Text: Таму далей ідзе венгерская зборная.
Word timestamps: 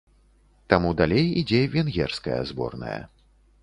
Таму 0.73 0.93
далей 1.03 1.29
ідзе 1.43 1.61
венгерская 1.77 2.43
зборная. 2.55 3.01